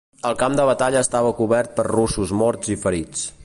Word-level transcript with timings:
El 0.27 0.37
camp 0.37 0.55
de 0.59 0.63
batalla 0.69 1.03
estava 1.07 1.33
cobert 1.41 1.77
per 1.81 1.87
russos 1.91 2.33
morts 2.41 2.73
i 2.77 2.83
ferits. 2.87 3.29